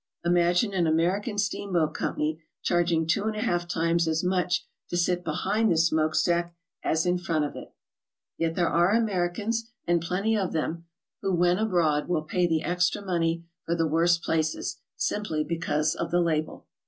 [0.25, 5.23] Imagine an American steamboat company charging two and a half times as much to sit
[5.23, 7.73] behind the smoke stack as in front of it!
[8.35, 10.85] Yet there are Americans, and HOW TO TRAVEL ABROAD, 73 plenty of them,
[11.21, 16.09] who when abroad will pay the extra money for the worse places, simply because of
[16.09, 16.65] the label.